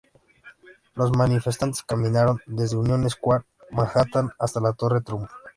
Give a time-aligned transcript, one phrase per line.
[0.95, 5.29] Los manifestantes caminaron desde Union Square, Manhattan hasta la Torre Trump.